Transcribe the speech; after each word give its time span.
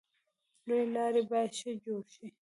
لویې 0.67 0.85
لارې 0.95 1.21
باید 1.29 1.51
ښه 1.59 1.71
جوړې 1.83 2.05
شي. 2.13 2.27